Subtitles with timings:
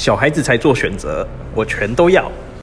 [0.00, 2.32] 小孩子才做选择我全都要。